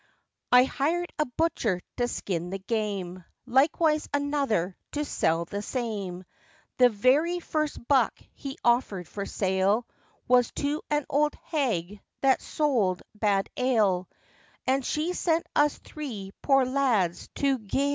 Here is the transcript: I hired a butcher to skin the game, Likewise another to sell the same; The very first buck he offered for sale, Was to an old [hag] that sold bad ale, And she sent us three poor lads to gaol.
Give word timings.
I 0.51 0.63
hired 0.63 1.13
a 1.19 1.27
butcher 1.27 1.79
to 1.97 2.07
skin 2.07 2.49
the 2.49 2.57
game, 2.57 3.23
Likewise 3.45 4.09
another 4.11 4.75
to 4.93 5.05
sell 5.05 5.45
the 5.45 5.61
same; 5.61 6.23
The 6.77 6.89
very 6.89 7.39
first 7.39 7.87
buck 7.87 8.17
he 8.33 8.57
offered 8.65 9.07
for 9.07 9.27
sale, 9.27 9.85
Was 10.27 10.49
to 10.53 10.81
an 10.89 11.05
old 11.07 11.35
[hag] 11.51 12.01
that 12.21 12.41
sold 12.41 13.03
bad 13.13 13.51
ale, 13.55 14.09
And 14.65 14.83
she 14.83 15.13
sent 15.13 15.45
us 15.55 15.77
three 15.77 16.31
poor 16.41 16.65
lads 16.65 17.27
to 17.35 17.59
gaol. 17.59 17.89